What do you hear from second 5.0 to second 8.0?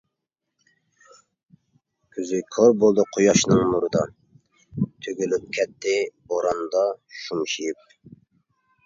تۈگۈلۈپ كەتتى بوراندا شۈمشىيىپ.